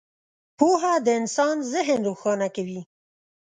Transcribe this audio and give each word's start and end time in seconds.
•پوهه 0.57 0.93
د 1.05 1.07
انسان 1.19 1.55
ذهن 1.73 1.99
روښانه 2.09 2.47
کوي. 2.55 2.81